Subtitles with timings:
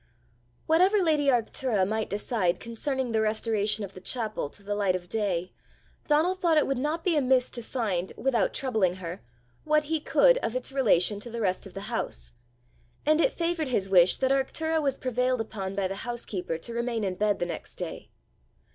[0.65, 5.07] Whatever lady Arctura might decide concerning the restoration of the chapel to the light of
[5.07, 5.53] day,
[6.07, 9.21] Donal thought it would not be amiss to find, without troubling her,
[9.63, 12.33] what he could of its relation to the rest of the house:
[13.05, 17.03] and it favoured his wish that Arctura was prevailed upon by the housekeeper to remain
[17.03, 18.09] in bed the next day.